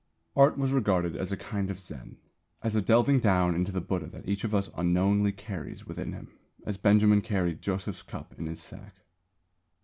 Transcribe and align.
Art 0.35 0.57
was 0.57 0.71
regarded 0.71 1.15
as 1.15 1.31
a 1.31 1.37
kind 1.37 1.69
of 1.69 1.79
Zen, 1.79 2.17
as 2.63 2.73
a 2.73 2.81
delving 2.81 3.19
down 3.19 3.53
into 3.53 3.71
the 3.71 3.79
Buddha 3.81 4.07
that 4.07 4.27
each 4.27 4.43
of 4.43 4.55
us 4.55 4.71
unknowingly 4.75 5.31
carries 5.31 5.85
within 5.85 6.13
him, 6.13 6.39
as 6.65 6.75
Benjamin 6.75 7.21
carried 7.21 7.61
Joseph's 7.61 8.01
cup 8.01 8.33
in 8.39 8.47
his 8.47 8.59
sack. 8.63 8.95